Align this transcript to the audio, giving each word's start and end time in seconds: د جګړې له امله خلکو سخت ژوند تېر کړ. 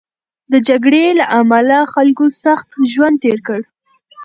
د 0.51 0.53
جګړې 0.67 1.03
له 1.19 1.25
امله 1.39 1.77
خلکو 1.93 2.25
سخت 2.43 2.69
ژوند 2.93 3.15
تېر 3.23 3.39
کړ. 3.47 3.61